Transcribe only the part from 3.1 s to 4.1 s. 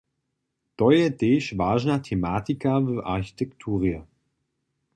architekturje.